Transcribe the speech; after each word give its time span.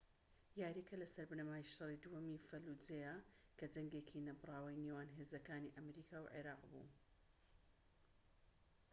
یارییەکە 0.61 0.95
لەسەر 1.01 1.25
بنەمای 1.31 1.69
شەڕی 1.73 2.01
دووەمی 2.03 2.43
فەلوجەیە 2.47 3.15
کە 3.57 3.65
جەنگێکی 3.73 4.25
نەبڕاوی 4.27 4.81
نێوان 4.83 5.09
هێزەکانی 5.17 5.73
ئەمریکا 5.77 6.17
و 6.21 6.31
عێراق 6.35 6.61
بوو 6.71 6.87